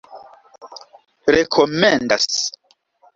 rekomendas 1.33 2.35